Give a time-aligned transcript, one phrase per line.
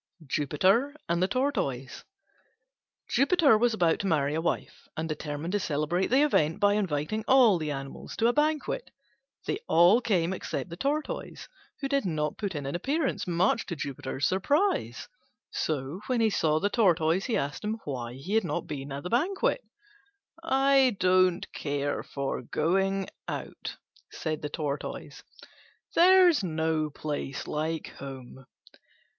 [0.25, 2.05] JUPITER AND THE TORTOISE
[3.07, 7.23] Jupiter was about to marry a wife, and determined to celebrate the event by inviting
[7.27, 8.89] all the animals to a banquet.
[9.45, 11.47] They all came except the Tortoise,
[11.81, 15.07] who did not put in an appearance, much to Jupiter's surprise.
[15.51, 18.91] So when he next saw the Tortoise he asked him why he had not been
[18.91, 19.63] at the banquet.
[20.41, 23.77] "I don't care for going out,"
[24.11, 25.21] said the Tortoise;
[25.93, 28.47] "there's no place like home."